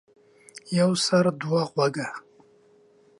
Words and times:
يو 0.79 0.91
سر 1.05 1.25
،دوه 1.41 1.61
غوږه. 1.71 2.07